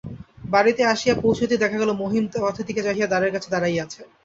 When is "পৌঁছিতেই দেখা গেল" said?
1.15-1.91